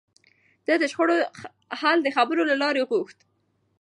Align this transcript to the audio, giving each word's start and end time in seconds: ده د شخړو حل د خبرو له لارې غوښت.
ده 0.65 0.73
د 0.81 0.83
شخړو 0.91 1.17
حل 1.79 1.97
د 2.03 2.07
خبرو 2.15 2.43
له 2.49 2.55
لارې 2.61 2.87
غوښت. 2.89 3.17